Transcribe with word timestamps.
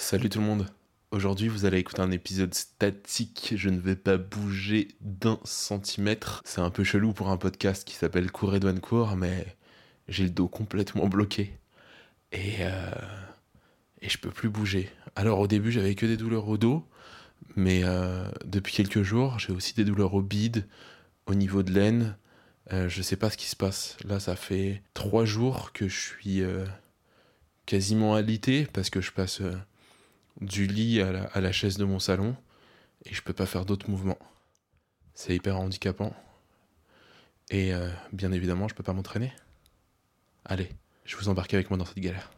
Salut 0.00 0.28
tout 0.28 0.38
le 0.38 0.46
monde. 0.46 0.66
Aujourd'hui, 1.10 1.48
vous 1.48 1.64
allez 1.64 1.78
écouter 1.78 2.00
un 2.00 2.12
épisode 2.12 2.54
statique. 2.54 3.54
Je 3.56 3.68
ne 3.68 3.80
vais 3.80 3.96
pas 3.96 4.16
bouger 4.16 4.86
d'un 5.00 5.40
centimètre. 5.42 6.40
C'est 6.44 6.60
un 6.60 6.70
peu 6.70 6.84
chelou 6.84 7.12
pour 7.12 7.30
un 7.30 7.36
podcast 7.36 7.82
qui 7.84 7.96
s'appelle 7.96 8.30
Cour 8.30 8.54
et 8.54 8.60
Douane 8.60 8.78
Cour, 8.78 9.16
mais 9.16 9.44
j'ai 10.06 10.22
le 10.22 10.30
dos 10.30 10.46
complètement 10.46 11.08
bloqué. 11.08 11.52
Et, 12.30 12.58
euh, 12.60 12.92
je 14.00 14.16
peux 14.18 14.30
plus 14.30 14.48
bouger. 14.48 14.88
Alors, 15.16 15.40
au 15.40 15.48
début, 15.48 15.72
j'avais 15.72 15.96
que 15.96 16.06
des 16.06 16.16
douleurs 16.16 16.46
au 16.46 16.58
dos, 16.58 16.86
mais 17.56 17.80
euh, 17.82 18.30
depuis 18.44 18.74
quelques 18.74 19.02
jours, 19.02 19.40
j'ai 19.40 19.52
aussi 19.52 19.74
des 19.74 19.84
douleurs 19.84 20.14
au 20.14 20.22
bide, 20.22 20.64
au 21.26 21.34
niveau 21.34 21.64
de 21.64 21.72
l'aine. 21.72 22.16
Euh, 22.72 22.88
je 22.88 23.02
sais 23.02 23.16
pas 23.16 23.30
ce 23.30 23.36
qui 23.36 23.48
se 23.48 23.56
passe. 23.56 23.96
Là, 24.04 24.20
ça 24.20 24.36
fait 24.36 24.80
trois 24.94 25.24
jours 25.24 25.72
que 25.72 25.88
je 25.88 25.98
suis 25.98 26.40
euh, 26.40 26.64
quasiment 27.66 28.14
alité 28.14 28.66
parce 28.72 28.90
que 28.90 29.02
je 29.02 29.12
passe 29.12 29.42
euh, 29.42 29.52
du 30.40 30.66
lit 30.66 31.00
à 31.00 31.40
la, 31.40 31.52
chaise 31.52 31.76
de 31.76 31.84
mon 31.84 31.98
salon 31.98 32.36
et 33.04 33.14
je 33.14 33.22
peux 33.22 33.32
pas 33.32 33.46
faire 33.46 33.64
d'autres 33.64 33.90
mouvements. 33.90 34.18
C'est 35.14 35.34
hyper 35.34 35.58
handicapant. 35.58 36.14
Et 37.50 37.72
euh, 37.72 37.88
bien 38.12 38.32
évidemment, 38.32 38.68
je 38.68 38.74
peux 38.74 38.82
pas 38.82 38.92
m'entraîner. 38.92 39.32
Allez, 40.44 40.68
je 41.04 41.16
vous 41.16 41.28
embarque 41.28 41.54
avec 41.54 41.70
moi 41.70 41.78
dans 41.78 41.84
cette 41.84 41.98
galère. 41.98 42.30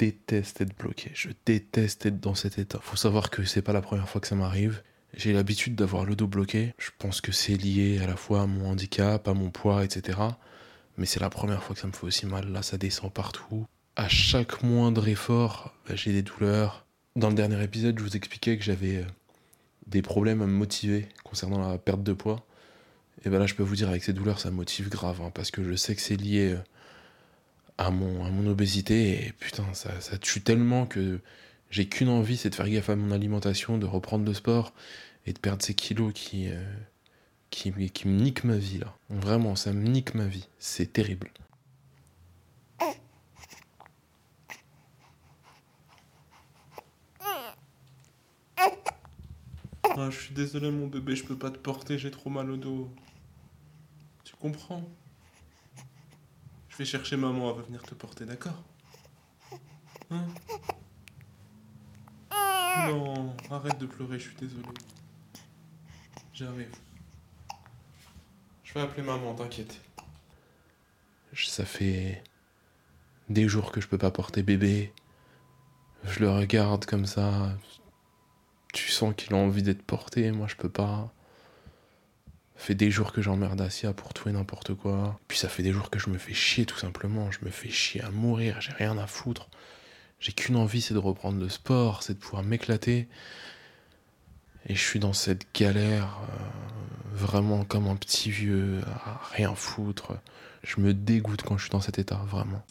Déteste 0.00 0.62
être 0.62 0.76
bloqué. 0.78 1.10
Je 1.14 1.28
déteste 1.44 2.06
être 2.06 2.20
dans 2.20 2.34
cet 2.34 2.58
état. 2.58 2.78
Faut 2.82 2.96
savoir 2.96 3.28
que 3.28 3.44
c'est 3.44 3.60
pas 3.60 3.74
la 3.74 3.82
première 3.82 4.08
fois 4.08 4.20
que 4.22 4.26
ça 4.26 4.34
m'arrive. 4.34 4.82
J'ai 5.14 5.32
l'habitude 5.34 5.74
d'avoir 5.74 6.04
le 6.06 6.16
dos 6.16 6.26
bloqué. 6.26 6.72
Je 6.78 6.88
pense 6.98 7.20
que 7.20 7.32
c'est 7.32 7.54
lié 7.56 8.00
à 8.02 8.06
la 8.06 8.16
fois 8.16 8.42
à 8.42 8.46
mon 8.46 8.70
handicap, 8.70 9.28
à 9.28 9.34
mon 9.34 9.50
poids, 9.50 9.84
etc. 9.84 10.18
Mais 10.96 11.04
c'est 11.04 11.20
la 11.20 11.28
première 11.28 11.62
fois 11.62 11.74
que 11.74 11.82
ça 11.82 11.86
me 11.86 11.92
fait 11.92 12.04
aussi 12.06 12.24
mal. 12.24 12.50
Là, 12.50 12.62
ça 12.62 12.78
descend 12.78 13.12
partout. 13.12 13.66
À 13.96 14.08
chaque 14.08 14.62
moindre 14.62 15.06
effort, 15.08 15.74
bah, 15.86 15.94
j'ai 15.96 16.12
des 16.12 16.22
douleurs. 16.22 16.86
Dans 17.16 17.28
le 17.28 17.34
dernier 17.34 17.62
épisode, 17.62 17.98
je 17.98 18.04
vous 18.04 18.16
expliquais 18.16 18.56
que 18.56 18.64
j'avais 18.64 18.98
euh, 18.98 19.04
des 19.86 20.00
problèmes 20.00 20.40
à 20.40 20.46
me 20.46 20.52
motiver 20.52 21.08
concernant 21.24 21.68
la 21.68 21.76
perte 21.76 22.02
de 22.02 22.14
poids. 22.14 22.46
Et 23.26 23.28
ben 23.28 23.38
là, 23.38 23.46
je 23.46 23.54
peux 23.54 23.62
vous 23.64 23.76
dire, 23.76 23.90
avec 23.90 24.02
ces 24.02 24.14
douleurs, 24.14 24.40
ça 24.40 24.50
me 24.50 24.56
motive 24.56 24.88
grave. 24.88 25.20
hein, 25.20 25.30
parce 25.34 25.50
que 25.50 25.62
je 25.62 25.74
sais 25.74 25.94
que 25.94 26.00
c'est 26.00 26.16
lié. 26.16 26.52
euh, 26.54 26.58
à 27.80 27.90
mon, 27.90 28.24
à 28.26 28.50
obésité 28.50 29.26
et 29.26 29.32
putain 29.32 29.64
ça, 29.72 30.00
ça 30.00 30.18
tue 30.18 30.42
tellement 30.42 30.86
que 30.86 31.20
j'ai 31.70 31.88
qu'une 31.88 32.10
envie 32.10 32.36
c'est 32.36 32.50
de 32.50 32.54
faire 32.54 32.68
gaffe 32.68 32.90
à 32.90 32.96
mon 32.96 33.10
alimentation 33.10 33.78
de 33.78 33.86
reprendre 33.86 34.24
le 34.26 34.34
sport 34.34 34.74
et 35.26 35.32
de 35.32 35.38
perdre 35.38 35.62
ces 35.62 35.74
kilos 35.74 36.12
qui 36.14 36.48
euh, 36.48 36.62
qui, 37.48 37.72
qui 37.90 38.08
me 38.08 38.20
niquent 38.20 38.44
ma 38.44 38.56
vie 38.56 38.78
là. 38.78 38.94
Vraiment 39.08 39.56
ça 39.56 39.72
me 39.72 39.88
nique 39.88 40.14
ma 40.14 40.26
vie. 40.26 40.46
C'est 40.58 40.92
terrible. 40.92 41.30
Ah, 49.96 50.08
je 50.10 50.18
suis 50.18 50.34
désolé 50.34 50.70
mon 50.70 50.86
bébé, 50.86 51.16
je 51.16 51.24
peux 51.24 51.36
pas 51.36 51.50
te 51.50 51.58
porter, 51.58 51.98
j'ai 51.98 52.10
trop 52.10 52.30
mal 52.30 52.50
au 52.50 52.56
dos. 52.56 52.90
Tu 54.24 54.34
comprends? 54.36 54.88
Vais 56.80 56.86
chercher 56.86 57.18
maman, 57.18 57.50
elle 57.50 57.56
va 57.56 57.62
venir 57.62 57.82
te 57.82 57.94
porter, 57.94 58.24
d'accord 58.24 58.62
Hein 60.10 60.26
Non, 62.88 63.36
arrête 63.50 63.78
de 63.78 63.84
pleurer, 63.84 64.18
je 64.18 64.28
suis 64.28 64.36
désolé. 64.36 64.66
J'arrive. 66.32 66.74
Je 68.64 68.72
vais 68.72 68.80
appeler 68.80 69.02
maman, 69.02 69.34
t'inquiète. 69.34 69.78
Ça 71.34 71.66
fait 71.66 72.24
des 73.28 73.46
jours 73.46 73.72
que 73.72 73.82
je 73.82 73.86
peux 73.86 73.98
pas 73.98 74.10
porter 74.10 74.42
bébé. 74.42 74.94
Je 76.04 76.20
le 76.20 76.30
regarde 76.30 76.86
comme 76.86 77.04
ça. 77.04 77.58
Tu 78.72 78.90
sens 78.90 79.14
qu'il 79.14 79.34
a 79.34 79.36
envie 79.36 79.62
d'être 79.62 79.82
porté, 79.82 80.32
moi 80.32 80.46
je 80.46 80.56
peux 80.56 80.70
pas. 80.70 81.12
Ça 82.60 82.66
fait 82.66 82.74
des 82.74 82.90
jours 82.90 83.12
que 83.12 83.22
j'emmerde 83.22 83.58
Asia 83.62 83.94
pour 83.94 84.12
tout 84.12 84.28
et 84.28 84.32
n'importe 84.32 84.74
quoi. 84.74 85.18
Puis 85.28 85.38
ça 85.38 85.48
fait 85.48 85.62
des 85.62 85.72
jours 85.72 85.88
que 85.88 85.98
je 85.98 86.10
me 86.10 86.18
fais 86.18 86.34
chier 86.34 86.66
tout 86.66 86.76
simplement. 86.76 87.30
Je 87.30 87.38
me 87.42 87.50
fais 87.50 87.70
chier 87.70 88.02
à 88.02 88.10
mourir, 88.10 88.60
j'ai 88.60 88.72
rien 88.72 88.98
à 88.98 89.06
foutre. 89.06 89.48
J'ai 90.18 90.32
qu'une 90.32 90.56
envie, 90.56 90.82
c'est 90.82 90.92
de 90.92 90.98
reprendre 90.98 91.40
le 91.40 91.48
sport, 91.48 92.02
c'est 92.02 92.12
de 92.12 92.18
pouvoir 92.18 92.42
m'éclater. 92.42 93.08
Et 94.66 94.74
je 94.74 94.80
suis 94.80 94.98
dans 94.98 95.14
cette 95.14 95.46
galère, 95.58 96.18
euh, 96.22 97.14
vraiment 97.14 97.64
comme 97.64 97.88
un 97.88 97.96
petit 97.96 98.30
vieux, 98.30 98.82
à 99.06 99.18
rien 99.32 99.54
foutre. 99.54 100.12
Je 100.62 100.82
me 100.82 100.92
dégoûte 100.92 101.40
quand 101.40 101.56
je 101.56 101.62
suis 101.62 101.70
dans 101.70 101.80
cet 101.80 101.98
état, 101.98 102.20
vraiment. 102.26 102.62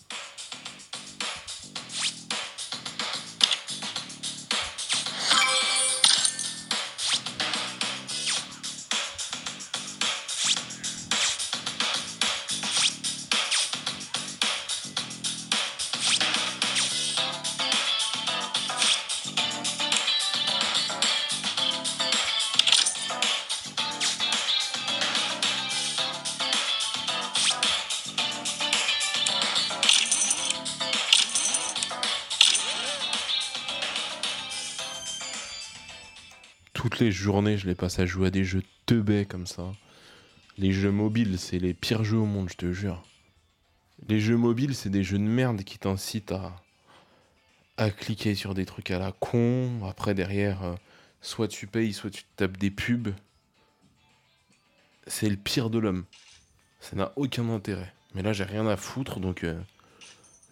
Toutes 36.90 37.02
les 37.02 37.12
journées, 37.12 37.56
je 37.56 37.68
les 37.68 37.76
passe 37.76 38.00
à 38.00 38.08
jouer 38.08 38.28
à 38.28 38.32
des 38.32 38.44
jeux 38.44 38.64
teubés 38.88 39.28
comme 39.28 39.46
ça. 39.46 39.72
Les 40.58 40.72
jeux 40.72 40.90
mobiles, 40.90 41.38
c'est 41.38 41.60
les 41.60 41.76
pires 41.76 42.04
jeux 42.04 42.18
au 42.18 42.26
monde, 42.26 42.50
je 42.50 42.56
te 42.56 42.72
jure. 42.72 43.04
Les 44.08 44.20
jeux 44.20 44.38
mobiles, 44.38 44.74
c'est 44.74 44.90
des 44.90 45.04
jeux 45.04 45.20
de 45.20 45.24
merde 45.24 45.64
qui 45.64 45.78
t'incitent 45.78 46.32
à, 46.32 46.56
à 47.78 47.92
cliquer 47.92 48.34
sur 48.34 48.56
des 48.56 48.66
trucs 48.66 48.90
à 48.90 48.98
la 48.98 49.12
con. 49.12 49.86
Après, 49.88 50.16
derrière, 50.16 50.64
euh, 50.64 50.74
soit 51.22 51.48
tu 51.48 51.68
payes, 51.68 51.94
soit 51.94 52.10
tu 52.10 52.24
tapes 52.36 52.58
des 52.58 52.72
pubs. 52.72 53.14
C'est 55.06 55.30
le 55.30 55.38
pire 55.38 55.70
de 55.70 55.78
l'homme. 55.78 56.06
Ça 56.80 56.96
n'a 56.96 57.14
aucun 57.18 57.48
intérêt. 57.50 57.94
Mais 58.16 58.24
là, 58.24 58.34
j'ai 58.34 58.46
rien 58.46 58.66
à 58.66 58.78
foutre, 58.78 59.20
donc 59.20 59.44
euh, 59.44 59.62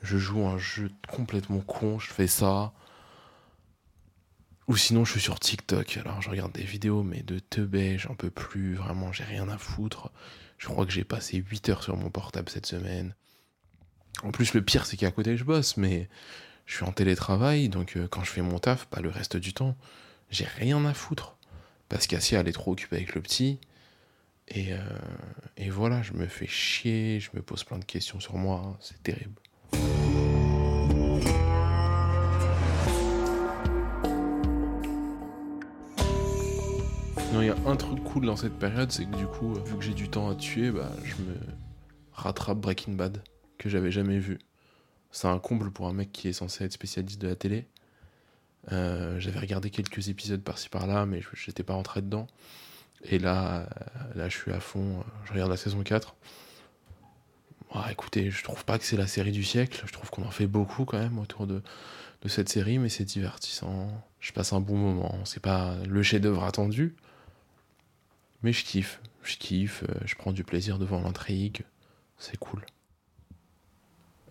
je 0.03 0.19
joue 0.19 0.45
un 0.45 0.59
jeu 0.59 0.91
complètement 1.07 1.61
con. 1.61 1.97
Je 1.97 2.11
fais 2.11 2.27
ça. 2.27 2.73
Ou 4.67 4.75
sinon, 4.75 5.05
je 5.05 5.11
suis 5.11 5.21
sur 5.21 5.39
TikTok. 5.39 5.97
Alors, 5.97 6.21
je 6.21 6.29
regarde 6.29 6.51
des 6.51 6.63
vidéos, 6.63 7.01
mais 7.01 7.21
de 7.21 7.39
teubé, 7.39 7.97
j'en 7.97 8.15
peux 8.15 8.29
plus. 8.29 8.75
Vraiment, 8.75 9.13
j'ai 9.13 9.23
rien 9.23 9.47
à 9.47 9.57
foutre. 9.57 10.11
Je 10.57 10.67
crois 10.67 10.85
que 10.85 10.91
j'ai 10.91 11.05
passé 11.05 11.37
8 11.37 11.69
heures 11.69 11.83
sur 11.83 11.95
mon 11.95 12.09
portable 12.09 12.49
cette 12.49 12.65
semaine. 12.65 13.15
En 14.23 14.31
plus, 14.31 14.53
le 14.53 14.61
pire, 14.61 14.85
c'est 14.85 14.97
qu'à 14.97 15.11
côté, 15.11 15.37
je 15.37 15.43
bosse, 15.43 15.77
mais 15.77 16.09
je 16.65 16.75
suis 16.75 16.83
en 16.83 16.91
télétravail, 16.91 17.69
donc 17.69 17.95
euh, 17.95 18.07
quand 18.07 18.23
je 18.23 18.31
fais 18.31 18.41
mon 18.41 18.59
taf, 18.59 18.85
pas 18.87 18.99
le 18.99 19.09
reste 19.09 19.37
du 19.37 19.53
temps, 19.53 19.77
j'ai 20.29 20.45
rien 20.45 20.83
à 20.85 20.93
foutre. 20.93 21.37
Parce 21.87 22.07
qu'Assia, 22.07 22.41
elle 22.41 22.47
est 22.49 22.53
trop 22.53 22.71
occupée 22.73 22.97
avec 22.97 23.15
le 23.15 23.21
petit. 23.21 23.59
Et, 24.49 24.73
euh, 24.73 24.79
et 25.55 25.69
voilà, 25.69 26.01
je 26.01 26.13
me 26.13 26.27
fais 26.27 26.47
chier, 26.47 27.19
je 27.19 27.29
me 27.33 27.41
pose 27.41 27.63
plein 27.63 27.79
de 27.79 27.85
questions 27.85 28.19
sur 28.19 28.35
moi, 28.35 28.77
c'est 28.81 29.01
terrible. 29.03 29.41
Il 37.47 37.51
y 37.51 37.53
a 37.53 37.69
un 37.69 37.77
truc 37.77 38.03
cool 38.03 38.25
dans 38.25 38.35
cette 38.35 38.59
période, 38.59 38.91
c'est 38.91 39.05
que 39.05 39.15
du 39.15 39.25
coup, 39.25 39.53
vu 39.53 39.77
que 39.77 39.81
j'ai 39.81 39.93
du 39.93 40.09
temps 40.09 40.29
à 40.29 40.35
tuer, 40.35 40.69
bah, 40.69 40.91
je 41.05 41.15
me 41.15 41.33
rattrape 42.11 42.57
Breaking 42.57 42.91
Bad, 42.91 43.23
que 43.57 43.69
j'avais 43.69 43.89
jamais 43.89 44.19
vu. 44.19 44.37
C'est 45.11 45.29
un 45.29 45.39
comble 45.39 45.71
pour 45.71 45.87
un 45.87 45.93
mec 45.93 46.11
qui 46.11 46.27
est 46.27 46.33
censé 46.33 46.65
être 46.65 46.73
spécialiste 46.73 47.21
de 47.21 47.29
la 47.29 47.37
télé. 47.37 47.65
Euh, 48.73 49.17
j'avais 49.21 49.39
regardé 49.39 49.69
quelques 49.69 50.09
épisodes 50.09 50.41
par-ci 50.41 50.67
par-là, 50.67 51.05
mais 51.05 51.21
j'étais 51.35 51.63
pas 51.63 51.75
rentré 51.75 52.01
dedans. 52.01 52.27
Et 53.05 53.17
là, 53.17 53.69
là, 54.15 54.27
je 54.27 54.35
suis 54.35 54.51
à 54.51 54.59
fond. 54.59 55.01
Je 55.23 55.31
regarde 55.31 55.49
la 55.49 55.55
saison 55.55 55.81
4. 55.83 56.17
écoutez, 57.89 58.29
je 58.29 58.43
trouve 58.43 58.65
pas 58.65 58.77
que 58.77 58.83
c'est 58.83 58.97
la 58.97 59.07
série 59.07 59.31
du 59.31 59.45
siècle. 59.45 59.83
Je 59.85 59.93
trouve 59.93 60.09
qu'on 60.09 60.25
en 60.25 60.31
fait 60.31 60.47
beaucoup 60.47 60.83
quand 60.83 60.99
même 60.99 61.17
autour 61.17 61.47
de, 61.47 61.61
de 62.23 62.27
cette 62.27 62.49
série, 62.49 62.77
mais 62.77 62.89
c'est 62.89 63.05
divertissant. 63.05 63.87
Je 64.19 64.33
passe 64.33 64.51
un 64.51 64.59
bon 64.59 64.75
moment. 64.75 65.15
C'est 65.23 65.41
pas 65.41 65.77
le 65.87 66.03
chef-d'œuvre 66.03 66.43
attendu, 66.43 66.93
mais 68.47 68.53
je 68.53 68.63
kiffe, 68.63 69.01
je 69.23 69.35
kiffe, 69.35 69.83
euh, 69.83 69.93
je 70.05 70.15
prends 70.15 70.31
du 70.31 70.45
plaisir 70.45 70.79
devant 70.79 71.01
l'intrigue, 71.01 71.63
c'est 72.17 72.37
cool. 72.37 72.65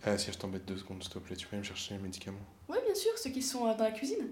Ah, 0.03 0.17
si 0.17 0.31
je 0.31 0.37
t'embête 0.39 0.65
deux 0.65 0.77
secondes, 0.77 1.03
s'il 1.03 1.13
te 1.13 1.19
plaît, 1.19 1.35
tu 1.35 1.45
peux 1.45 1.55
me 1.55 1.61
chercher 1.61 1.93
les 1.93 2.01
médicaments 2.01 2.39
Ouais, 2.67 2.79
bien 2.83 2.95
sûr, 2.95 3.11
ceux 3.15 3.29
qui 3.29 3.43
sont 3.43 3.67
euh, 3.67 3.75
dans 3.75 3.83
la 3.83 3.91
cuisine. 3.91 4.25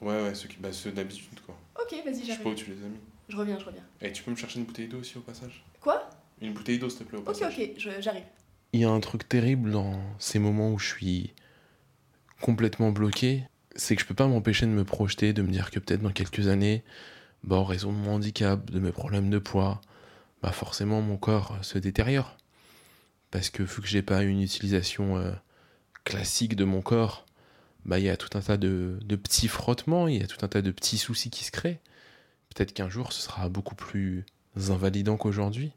Ouais, 0.00 0.24
ouais, 0.24 0.34
ceux, 0.34 0.48
qui, 0.48 0.56
bah, 0.56 0.72
ceux 0.72 0.90
d'habitude, 0.90 1.38
quoi. 1.46 1.56
Ok, 1.80 1.92
vas-y, 2.04 2.24
j'arrive. 2.24 2.24
Je 2.24 2.32
sais 2.32 2.42
pas 2.42 2.48
où 2.48 2.54
tu 2.54 2.68
les 2.68 2.84
as 2.84 2.88
mis. 2.88 2.98
Je 3.28 3.36
reviens, 3.36 3.60
je 3.60 3.64
reviens. 3.64 3.84
Et 4.00 4.08
eh, 4.08 4.12
tu 4.12 4.24
peux 4.24 4.32
me 4.32 4.36
chercher 4.36 4.58
une 4.58 4.64
bouteille 4.64 4.88
d'eau 4.88 4.98
aussi 4.98 5.16
au 5.18 5.20
passage? 5.20 5.64
Quoi? 5.80 6.10
Une 6.42 6.52
bouteille 6.52 6.80
d'eau, 6.80 6.90
s'il 6.90 6.98
te 6.98 7.04
plaît, 7.04 7.18
au 7.18 7.22
passage. 7.22 7.56
Ok, 7.56 7.70
ok, 7.76 8.00
j'arrive. 8.00 8.24
Il 8.72 8.80
y 8.80 8.84
a 8.84 8.90
un 8.90 9.00
truc 9.00 9.28
terrible 9.28 9.70
dans 9.70 10.00
ces 10.18 10.40
moments 10.40 10.72
où 10.72 10.80
je 10.80 10.88
suis 10.88 11.32
complètement 12.40 12.90
bloqué, 12.90 13.44
c'est 13.76 13.94
que 13.94 14.02
je 14.02 14.06
peux 14.08 14.16
pas 14.16 14.26
m'empêcher 14.26 14.66
de 14.66 14.72
me 14.72 14.82
projeter, 14.82 15.32
de 15.32 15.42
me 15.42 15.52
dire 15.52 15.70
que 15.70 15.78
peut-être 15.78 16.02
dans 16.02 16.10
quelques 16.10 16.48
années, 16.48 16.82
bah, 17.48 17.56
en 17.56 17.64
raison 17.64 17.92
de 17.92 17.96
mon 17.96 18.16
handicap, 18.16 18.70
de 18.70 18.78
mes 18.78 18.92
problèmes 18.92 19.30
de 19.30 19.38
poids, 19.38 19.80
bah 20.42 20.52
forcément 20.52 21.00
mon 21.00 21.16
corps 21.16 21.56
se 21.62 21.78
détériore. 21.78 22.36
Parce 23.30 23.48
que 23.48 23.62
vu 23.62 23.80
que 23.80 23.88
j'ai 23.88 24.02
pas 24.02 24.22
une 24.22 24.42
utilisation 24.42 25.16
euh, 25.16 25.32
classique 26.04 26.56
de 26.56 26.64
mon 26.64 26.82
corps, 26.82 27.24
bah 27.86 27.98
il 27.98 28.04
y 28.04 28.10
a 28.10 28.18
tout 28.18 28.36
un 28.36 28.42
tas 28.42 28.58
de, 28.58 28.98
de 29.02 29.16
petits 29.16 29.48
frottements, 29.48 30.08
il 30.08 30.20
y 30.20 30.22
a 30.22 30.26
tout 30.26 30.44
un 30.44 30.48
tas 30.48 30.60
de 30.60 30.70
petits 30.70 30.98
soucis 30.98 31.30
qui 31.30 31.44
se 31.44 31.50
créent. 31.50 31.80
Peut-être 32.54 32.74
qu'un 32.74 32.90
jour 32.90 33.14
ce 33.14 33.22
sera 33.22 33.48
beaucoup 33.48 33.74
plus 33.74 34.26
invalidant 34.68 35.16
qu'aujourd'hui. 35.16 35.72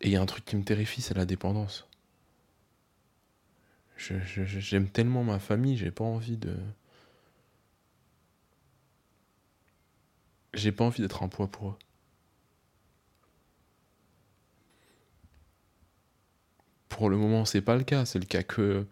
Et 0.00 0.06
il 0.06 0.12
y 0.12 0.16
a 0.16 0.22
un 0.22 0.26
truc 0.26 0.46
qui 0.46 0.56
me 0.56 0.64
terrifie, 0.64 1.02
c'est 1.02 1.16
la 1.16 1.26
dépendance. 1.26 1.86
J'aime 3.98 4.88
tellement 4.88 5.22
ma 5.22 5.38
famille, 5.38 5.76
j'ai 5.76 5.90
pas 5.90 6.04
envie 6.04 6.38
de. 6.38 6.56
J'ai 10.54 10.72
pas 10.72 10.84
envie 10.84 11.02
d'être 11.02 11.22
un 11.22 11.28
poids 11.28 11.46
pour 11.48 11.70
eux. 11.70 11.78
Pour 16.88 17.10
le 17.10 17.16
moment, 17.16 17.44
c'est 17.44 17.60
pas 17.60 17.76
le 17.76 17.84
cas. 17.84 18.04
C'est 18.04 18.18
le 18.18 18.24
cas 18.24 18.42
que, 18.42 18.86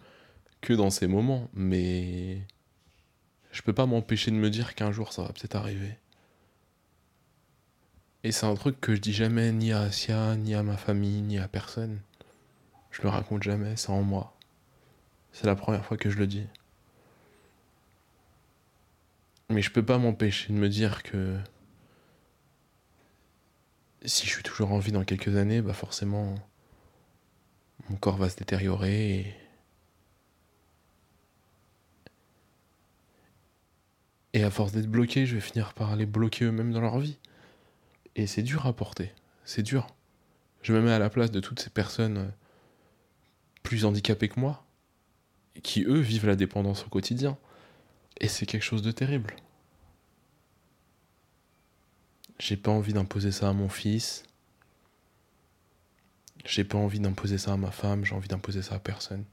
que 0.60 0.72
dans 0.72 0.90
ces 0.90 1.06
moments. 1.06 1.50
Mais 1.54 2.42
je 3.52 3.62
peux 3.62 3.72
pas 3.72 3.86
m'empêcher 3.86 4.30
de 4.30 4.36
me 4.36 4.50
dire 4.50 4.74
qu'un 4.74 4.92
jour 4.92 5.12
ça 5.12 5.22
va 5.22 5.28
peut-être 5.28 5.56
arriver. 5.56 5.96
Et 8.22 8.32
c'est 8.32 8.46
un 8.46 8.54
truc 8.54 8.80
que 8.80 8.94
je 8.94 9.00
dis 9.00 9.12
jamais 9.12 9.52
ni 9.52 9.72
à 9.72 9.80
Asia, 9.82 10.36
ni 10.36 10.54
à 10.54 10.62
ma 10.62 10.76
famille, 10.76 11.22
ni 11.22 11.38
à 11.38 11.48
personne. 11.48 12.00
Je 12.90 13.02
le 13.02 13.08
raconte 13.08 13.42
jamais, 13.42 13.76
c'est 13.76 13.90
en 13.90 14.02
moi. 14.02 14.36
C'est 15.32 15.46
la 15.46 15.54
première 15.54 15.84
fois 15.84 15.96
que 15.96 16.10
je 16.10 16.18
le 16.18 16.26
dis. 16.26 16.46
Mais 19.48 19.62
je 19.62 19.70
peux 19.70 19.84
pas 19.84 19.98
m'empêcher 19.98 20.52
de 20.52 20.58
me 20.58 20.68
dire 20.68 21.02
que 21.02 21.38
si 24.04 24.26
je 24.26 24.32
suis 24.32 24.42
toujours 24.42 24.72
en 24.72 24.78
vie 24.78 24.92
dans 24.92 25.04
quelques 25.04 25.36
années, 25.36 25.62
bah 25.62 25.72
forcément 25.72 26.34
mon 27.88 27.96
corps 27.96 28.16
va 28.16 28.28
se 28.28 28.36
détériorer 28.36 29.10
et, 29.14 29.34
et 34.32 34.42
à 34.42 34.50
force 34.50 34.72
d'être 34.72 34.90
bloqué, 34.90 35.26
je 35.26 35.36
vais 35.36 35.40
finir 35.40 35.74
par 35.74 35.94
les 35.96 36.06
bloquer 36.06 36.46
eux-mêmes 36.46 36.72
dans 36.72 36.80
leur 36.80 36.98
vie. 36.98 37.18
Et 38.16 38.26
c'est 38.26 38.42
dur 38.42 38.66
à 38.66 38.72
porter, 38.72 39.12
c'est 39.44 39.62
dur. 39.62 39.86
Je 40.62 40.72
me 40.72 40.80
mets 40.80 40.92
à 40.92 40.98
la 40.98 41.10
place 41.10 41.30
de 41.30 41.40
toutes 41.40 41.60
ces 41.60 41.70
personnes 41.70 42.32
plus 43.62 43.84
handicapées 43.84 44.28
que 44.28 44.40
moi, 44.40 44.64
qui 45.62 45.84
eux 45.84 46.00
vivent 46.00 46.26
la 46.26 46.36
dépendance 46.36 46.84
au 46.84 46.88
quotidien. 46.88 47.38
Et 48.20 48.28
c'est 48.28 48.46
quelque 48.46 48.62
chose 48.62 48.82
de 48.82 48.90
terrible. 48.90 49.36
J'ai 52.38 52.56
pas 52.56 52.70
envie 52.70 52.92
d'imposer 52.92 53.32
ça 53.32 53.48
à 53.48 53.52
mon 53.52 53.68
fils. 53.68 54.24
J'ai 56.44 56.64
pas 56.64 56.78
envie 56.78 57.00
d'imposer 57.00 57.38
ça 57.38 57.52
à 57.52 57.56
ma 57.56 57.70
femme, 57.70 58.04
j'ai 58.04 58.14
envie 58.14 58.28
d'imposer 58.28 58.62
ça 58.62 58.76
à 58.76 58.78
personne. 58.78 59.24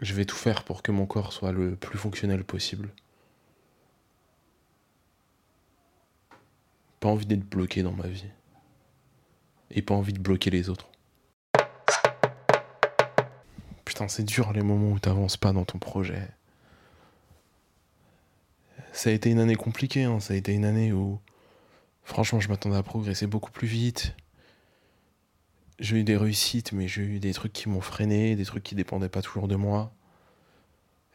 Je 0.00 0.14
vais 0.14 0.24
tout 0.24 0.36
faire 0.36 0.64
pour 0.64 0.82
que 0.82 0.92
mon 0.92 1.06
corps 1.06 1.32
soit 1.32 1.52
le 1.52 1.76
plus 1.76 1.98
fonctionnel 1.98 2.44
possible. 2.44 2.90
Pas 7.00 7.08
envie 7.08 7.26
d'être 7.26 7.48
bloqué 7.48 7.82
dans 7.82 7.92
ma 7.92 8.08
vie. 8.08 8.26
Et 9.70 9.82
pas 9.82 9.94
envie 9.94 10.12
de 10.12 10.20
bloquer 10.20 10.50
les 10.50 10.68
autres. 10.68 10.90
Putain, 13.84 14.08
c'est 14.08 14.24
dur 14.24 14.52
les 14.52 14.62
moments 14.62 14.90
où 14.90 14.98
t'avances 14.98 15.36
pas 15.36 15.52
dans 15.52 15.64
ton 15.64 15.78
projet 15.78 16.28
ça 18.92 19.10
a 19.10 19.12
été 19.12 19.30
une 19.30 19.40
année 19.40 19.56
compliquée, 19.56 20.04
hein. 20.04 20.20
ça 20.20 20.34
a 20.34 20.36
été 20.36 20.52
une 20.52 20.64
année 20.64 20.92
où 20.92 21.18
franchement 22.04 22.40
je 22.40 22.48
m'attendais 22.48 22.76
à 22.76 22.82
progresser 22.82 23.26
beaucoup 23.26 23.50
plus 23.50 23.66
vite. 23.66 24.14
J'ai 25.78 25.96
eu 25.98 26.04
des 26.04 26.16
réussites, 26.16 26.72
mais 26.72 26.86
j'ai 26.86 27.02
eu 27.02 27.18
des 27.18 27.32
trucs 27.32 27.52
qui 27.52 27.68
m'ont 27.68 27.80
freiné, 27.80 28.36
des 28.36 28.44
trucs 28.44 28.62
qui 28.62 28.74
dépendaient 28.74 29.08
pas 29.08 29.22
toujours 29.22 29.48
de 29.48 29.56
moi. 29.56 29.92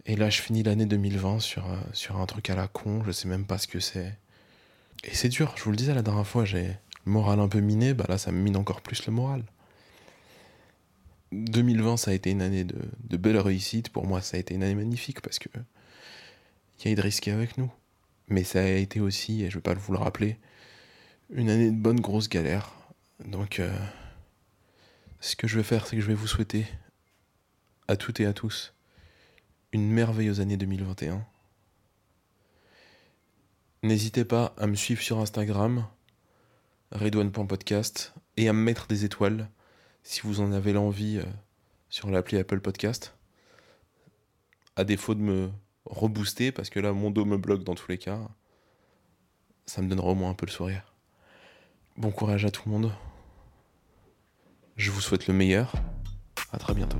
Et 0.05 0.15
là, 0.15 0.29
je 0.29 0.41
finis 0.41 0.63
l'année 0.63 0.85
2020 0.85 1.39
sur, 1.39 1.65
sur 1.93 2.17
un 2.17 2.25
truc 2.25 2.49
à 2.49 2.55
la 2.55 2.67
con, 2.67 3.03
je 3.05 3.11
sais 3.11 3.27
même 3.27 3.45
pas 3.45 3.57
ce 3.57 3.67
que 3.67 3.79
c'est. 3.79 4.17
Et 5.03 5.13
c'est 5.13 5.29
dur, 5.29 5.53
je 5.55 5.63
vous 5.63 5.71
le 5.71 5.77
disais 5.77 5.93
la 5.93 6.01
dernière 6.01 6.27
fois, 6.27 6.43
j'ai 6.43 6.77
le 7.05 7.11
moral 7.11 7.39
un 7.39 7.47
peu 7.47 7.59
miné, 7.59 7.93
bah 7.93 8.05
là 8.09 8.17
ça 8.17 8.31
me 8.31 8.39
mine 8.39 8.57
encore 8.57 8.81
plus 8.81 9.05
le 9.05 9.13
moral. 9.13 9.43
2020, 11.31 11.97
ça 11.97 12.11
a 12.11 12.13
été 12.13 12.31
une 12.31 12.41
année 12.41 12.63
de, 12.63 12.77
de 13.03 13.17
belles 13.17 13.37
réussites, 13.37 13.89
pour 13.89 14.07
moi 14.07 14.21
ça 14.21 14.37
a 14.37 14.39
été 14.39 14.55
une 14.55 14.63
année 14.63 14.75
magnifique 14.75 15.21
parce 15.21 15.39
que 15.39 15.49
il 16.79 16.85
y 16.85 16.87
a 16.89 16.91
Idriss 16.91 17.19
qui 17.19 17.29
est 17.29 17.33
avec 17.33 17.57
nous. 17.57 17.71
Mais 18.27 18.43
ça 18.43 18.59
a 18.59 18.67
été 18.67 18.99
aussi, 18.99 19.43
et 19.43 19.49
je 19.49 19.57
ne 19.57 19.59
vais 19.59 19.61
pas 19.61 19.73
vous 19.73 19.93
le 19.93 19.99
rappeler, 19.99 20.37
une 21.29 21.49
année 21.49 21.71
de 21.71 21.77
bonne 21.77 21.99
grosse 21.99 22.29
galère. 22.29 22.73
Donc, 23.23 23.59
euh, 23.59 23.73
ce 25.19 25.35
que 25.35 25.47
je 25.47 25.57
vais 25.57 25.63
faire, 25.63 25.87
c'est 25.87 25.95
que 25.95 26.01
je 26.01 26.07
vais 26.07 26.13
vous 26.13 26.27
souhaiter 26.27 26.65
à 27.87 27.95
toutes 27.95 28.19
et 28.19 28.25
à 28.25 28.33
tous 28.33 28.73
une 29.71 29.89
merveilleuse 29.89 30.39
année 30.39 30.57
2021. 30.57 31.25
N'hésitez 33.83 34.25
pas 34.25 34.53
à 34.57 34.67
me 34.67 34.75
suivre 34.75 35.01
sur 35.01 35.19
Instagram, 35.19 35.87
redouane.podcast, 36.91 38.13
et 38.35 38.49
à 38.49 38.53
me 38.53 38.61
mettre 38.61 38.87
des 38.87 39.05
étoiles 39.05 39.49
si 40.03 40.21
vous 40.21 40.39
en 40.41 40.51
avez 40.51 40.73
l'envie 40.73 41.17
euh, 41.17 41.25
sur 41.89 42.09
l'appli 42.09 42.37
Apple 42.37 42.59
Podcast. 42.59 43.15
À 44.75 44.83
défaut 44.83 45.15
de 45.15 45.21
me 45.21 45.51
rebooster 45.89 46.51
parce 46.51 46.69
que 46.69 46.79
là, 46.79 46.93
mon 46.93 47.11
dos 47.11 47.25
me 47.25 47.37
bloque 47.37 47.63
dans 47.63 47.75
tous 47.75 47.89
les 47.89 47.97
cas. 47.97 48.19
Ça 49.65 49.81
me 49.81 49.89
donnera 49.89 50.09
au 50.09 50.15
moins 50.15 50.29
un 50.29 50.33
peu 50.33 50.45
le 50.45 50.51
sourire. 50.51 50.93
Bon 51.97 52.11
courage 52.11 52.45
à 52.45 52.51
tout 52.51 52.63
le 52.65 52.71
monde. 52.71 52.91
Je 54.75 54.91
vous 54.91 55.01
souhaite 55.01 55.27
le 55.27 55.33
meilleur. 55.33 55.73
À 56.51 56.57
très 56.57 56.73
bientôt. 56.73 56.99